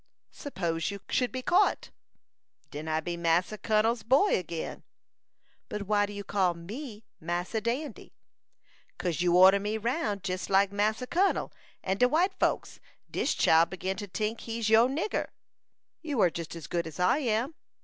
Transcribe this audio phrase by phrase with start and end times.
[0.31, 1.91] "Suppose you should be caught?"
[2.71, 4.81] "Den I be Massa Kun'l's boy again."
[5.69, 8.11] "But why did you call me Massa Dandy?"
[8.97, 11.53] "Kase you order me round jes like Massa Kun'l,
[11.83, 12.79] and de white folks.
[13.11, 15.27] Dis chile begin to tink he's your nigger."
[16.01, 17.53] "You are just as good as I am."